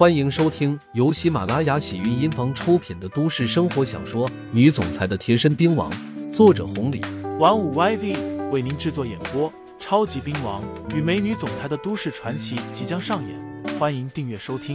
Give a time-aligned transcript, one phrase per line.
[0.00, 5.92] 欢迎收听由喜马拉雅喜韵音房出品的都市生活小说《女总裁的贴身兵王》，
[6.32, 7.02] 作者红礼，
[7.38, 9.52] 玩五 YV 为您制作演播。
[9.78, 14.74] 超级兵王与美女总裁的都市传奇即将上演，欢迎订阅收听。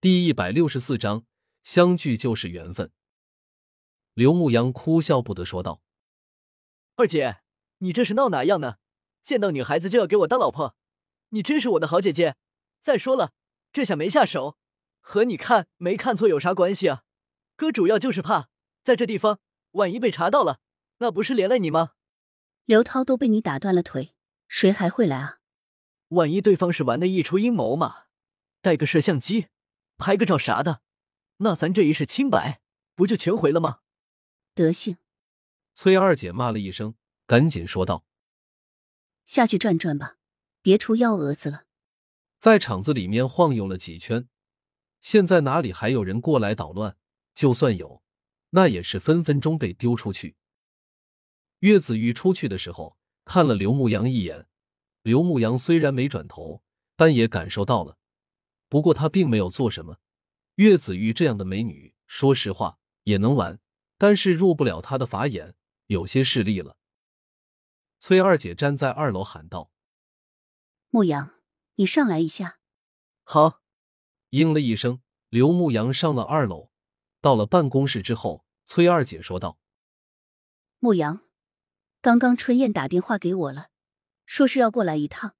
[0.00, 1.24] 第一百六十四章，
[1.64, 2.92] 相聚就是缘分。
[4.14, 5.80] 刘牧阳哭笑不得说道
[6.94, 7.38] ：“二姐，
[7.78, 8.76] 你这是闹哪样呢？
[9.24, 10.76] 见到女孩子就要给我当老婆，
[11.32, 12.36] 你真是我的好姐姐。
[12.80, 13.32] 再说了，
[13.72, 14.56] 这下没下手，
[15.00, 17.02] 和你看没看错有啥关系啊？
[17.56, 18.48] 哥主要就是怕
[18.82, 19.40] 在这地方，
[19.72, 20.60] 万一被查到了。”
[20.98, 21.94] 那不是连累你吗？
[22.64, 24.14] 刘涛都被你打断了腿，
[24.46, 25.38] 谁还会来啊？
[26.10, 28.04] 万一对方是玩的一出阴谋嘛，
[28.60, 29.48] 带个摄像机
[29.98, 30.80] 拍个照啥的，
[31.38, 32.60] 那咱这一世清白
[32.94, 33.80] 不就全毁了吗？
[34.54, 34.96] 德性！
[35.74, 36.94] 崔二姐骂了一声，
[37.26, 38.04] 赶紧说道
[39.26, 40.18] ：“下去转转吧，
[40.62, 41.64] 别出幺蛾子了。”
[42.40, 44.28] 在场子里面晃悠了几圈，
[45.00, 46.96] 现在哪里还有人过来捣乱？
[47.34, 48.02] 就算有，
[48.50, 50.36] 那也是分分钟被丢出去。
[51.60, 54.46] 岳子玉出去的时候看了刘牧阳一眼，
[55.02, 56.62] 刘牧阳虽然没转头，
[56.96, 57.96] 但也感受到了。
[58.68, 59.98] 不过他并没有做什么。
[60.56, 63.58] 岳子玉这样的美女，说实话也能玩，
[63.96, 65.54] 但是入不了他的法眼，
[65.86, 66.76] 有些势利了。
[67.98, 69.71] 崔二姐站在二楼喊道
[70.94, 71.32] ：“牧阳，
[71.76, 72.58] 你上来一下。”
[73.24, 73.62] 好，
[74.28, 75.00] 应了一声。
[75.30, 76.70] 刘牧阳上了二楼，
[77.22, 79.58] 到了办公室之后，崔二姐说道
[80.78, 81.22] ：“牧阳。”
[82.02, 83.70] 刚刚春燕打电话给我了，
[84.26, 85.34] 说是要过来一趟，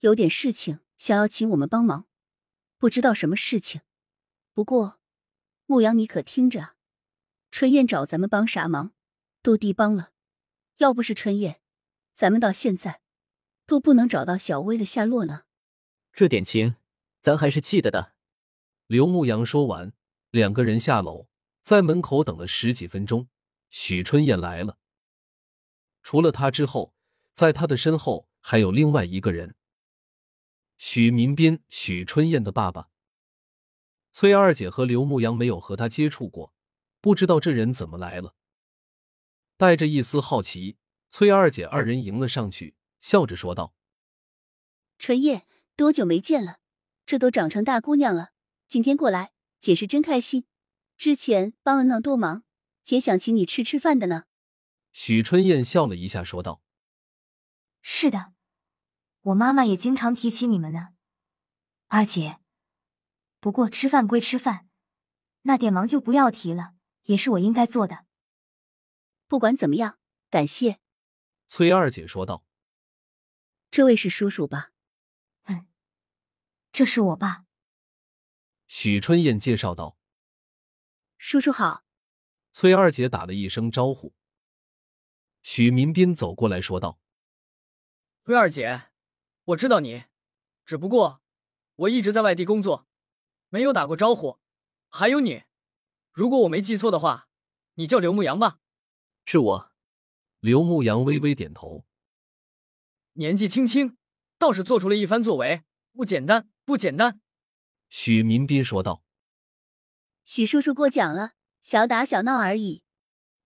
[0.00, 2.08] 有点事情想要请我们帮忙，
[2.76, 3.82] 不知道什么事情。
[4.52, 4.98] 不过，
[5.66, 6.74] 牧阳你可听着，
[7.52, 8.92] 春燕找咱们帮啥忙，
[9.40, 10.10] 都低帮了。
[10.78, 11.60] 要不是春燕，
[12.12, 13.00] 咱们到现在
[13.70, 15.44] 都不能找到小薇的下落呢。
[16.12, 16.74] 这点情，
[17.22, 18.14] 咱还是记得的。
[18.88, 19.92] 刘牧阳说完，
[20.32, 21.28] 两个人下楼，
[21.62, 23.28] 在门口等了十几分钟，
[23.70, 24.78] 许春燕来了。
[26.02, 26.96] 除了他之后，
[27.32, 29.54] 在他的身后还有另外一个人，
[30.76, 32.88] 许民斌，许春燕的爸爸。
[34.10, 36.52] 崔二姐和刘牧阳没有和他接触过，
[37.00, 38.34] 不知道这人怎么来了。
[39.56, 40.76] 带着一丝好奇，
[41.08, 43.74] 崔二姐二人迎了上去，笑着说道
[44.98, 46.60] ：“春燕，多久没见了？
[47.04, 48.30] 这都长成大姑娘了，
[48.68, 50.46] 今天过来，姐是真开心。
[50.96, 52.44] 之前帮了那么多忙，
[52.84, 54.24] 姐想请你吃吃饭的呢。”
[54.92, 56.62] 许春燕笑了一下，说道
[57.80, 58.32] ：“是的，
[59.22, 60.90] 我妈妈也经常提起你们呢，
[61.86, 62.38] 二姐。
[63.40, 64.68] 不过吃饭归吃饭，
[65.42, 66.74] 那点忙就不要提了，
[67.04, 68.04] 也是我应该做的。
[69.26, 70.78] 不管怎么样，感谢。”
[71.48, 72.44] 崔二姐说道
[73.70, 74.72] ：“这位是叔叔吧
[75.46, 75.66] ？”“嗯，
[76.72, 77.44] 这是我爸。”
[78.66, 79.96] 许春燕介绍道
[81.18, 81.84] ：“叔叔好。”
[82.52, 84.14] 崔二姐打了一声招呼。
[85.42, 87.00] 许民斌走过来说道
[88.26, 88.90] ：“崔二姐，
[89.44, 90.04] 我知道你，
[90.64, 91.22] 只不过
[91.76, 92.88] 我一直在外地工作，
[93.48, 94.40] 没有打过招呼。
[94.88, 95.44] 还有你，
[96.12, 97.28] 如果我没记错的话，
[97.74, 98.58] 你叫刘牧阳吧？
[99.24, 99.72] 是我。”
[100.40, 101.86] 刘牧阳微微点头。
[103.20, 103.98] 年纪轻轻，
[104.38, 107.20] 倒是做出了一番作为，不简单，不简单。”
[107.90, 109.02] 许民斌说道。
[110.24, 112.82] “许叔叔过奖了，小打小闹而已。”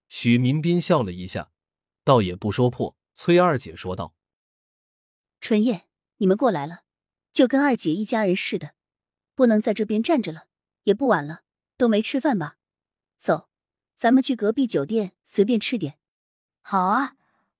[0.08, 1.50] 许民斌笑了一下。
[2.04, 4.14] 倒也不说破，崔二姐说道
[5.40, 6.84] ：“春燕，你们过来了，
[7.32, 8.74] 就跟二姐一家人似的，
[9.34, 10.46] 不能在这边站着了。
[10.84, 11.42] 也不晚了，
[11.76, 12.58] 都没吃饭吧？
[13.18, 13.48] 走，
[13.96, 15.98] 咱们去隔壁酒店随便吃点。
[16.62, 17.16] ”“好啊，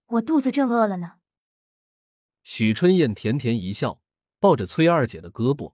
[0.07, 1.15] 我肚子正饿了呢。”
[2.45, 4.01] 许春燕甜甜一笑，
[4.39, 5.73] 抱着崔二姐的胳膊，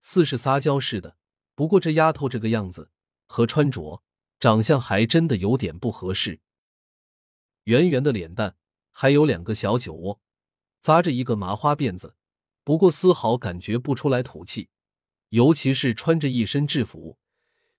[0.00, 1.16] 似是撒娇似的。
[1.54, 2.90] 不过这丫头这个样子
[3.26, 4.02] 和穿着、
[4.38, 6.40] 长相还真的有点不合适。
[7.64, 8.56] 圆圆的脸蛋，
[8.90, 10.20] 还有两个小酒窝，
[10.80, 12.14] 扎着一个麻花辫子，
[12.62, 14.68] 不过丝毫感觉不出来土气。
[15.30, 17.18] 尤其是穿着一身制服，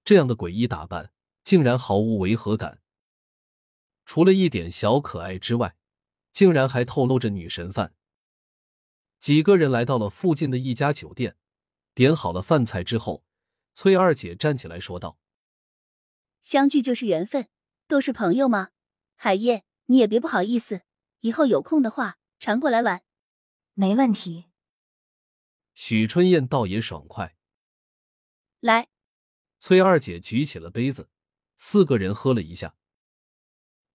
[0.04, 1.14] 这样的诡异打扮，
[1.44, 2.82] 竟然毫无违和感。
[4.06, 5.78] 除了一点小可爱之外，
[6.34, 7.95] 竟然还透露着女神范。
[9.26, 11.36] 几个人来到了附近的一家酒店，
[11.96, 13.26] 点好了饭菜之后，
[13.74, 15.18] 崔二姐站起来说道
[16.44, 17.48] ：“相聚就是缘分，
[17.88, 18.70] 都是朋友嘛？
[19.16, 20.82] 海燕。”你也别不好意思，
[21.22, 23.02] 以后有空的话常过来玩，
[23.74, 24.46] 没问题。
[25.74, 27.36] 许春燕倒也爽快，
[28.60, 28.90] 来，
[29.58, 31.10] 崔二姐举起了杯子，
[31.58, 32.76] 四个人喝了一下。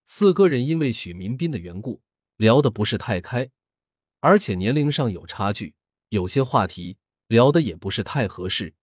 [0.04, 2.02] 四个人因为许民斌的缘故
[2.34, 3.52] 聊得不是太开，
[4.20, 5.74] 而且年龄上有差距，
[6.10, 8.74] 有些话题聊的也不是太合适。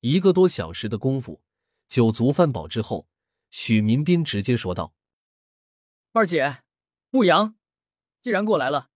[0.00, 1.42] 一个多小时的功夫，
[1.88, 3.08] 酒足饭饱之后，
[3.50, 4.94] 许民斌直接说道
[6.12, 6.62] ：“二姐，
[7.10, 7.56] 牧阳，
[8.20, 8.90] 既然过来了，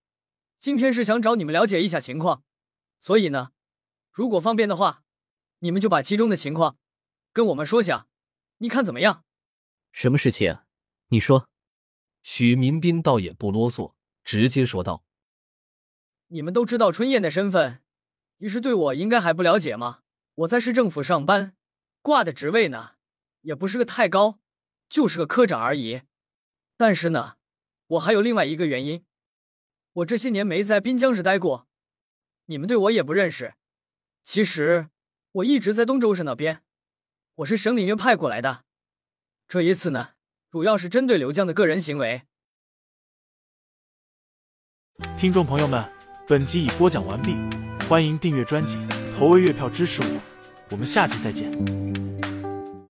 [0.58, 2.42] 今天是想找你们了解一下情况，
[2.98, 3.52] 所以呢，
[4.10, 5.04] 如果方便的话，
[5.60, 6.78] 你们就把其中的情况
[7.32, 8.08] 跟我们说下，
[8.58, 9.24] 你看怎么样？”
[9.92, 10.58] 什么事情？
[11.08, 11.48] 你说。
[12.22, 15.02] 许民斌倒也不啰嗦，直接说道
[16.28, 17.82] ：“你们都知道春燕的身份，
[18.38, 20.00] 你是对我应该还不了解吗？”
[20.36, 21.56] 我在市政府上班，
[22.00, 22.92] 挂的职位呢，
[23.40, 24.38] 也不是个太高，
[24.88, 26.02] 就是个科长而已。
[26.76, 27.36] 但是呢，
[27.88, 29.04] 我还有另外一个原因，
[29.94, 31.66] 我这些年没在滨江市待过，
[32.44, 33.54] 你们对我也不认识。
[34.22, 34.90] 其实
[35.32, 36.62] 我一直在东州市那边，
[37.36, 38.64] 我是省里院派过来的。
[39.48, 40.10] 这一次呢，
[40.50, 42.22] 主要是针对刘江的个人行为。
[45.16, 45.90] 听众朋友们，
[46.28, 47.34] 本集已播讲完毕，
[47.88, 48.76] 欢迎订阅专辑。
[49.18, 50.20] 投喂月票支持我，
[50.68, 51.87] 我们下期再见。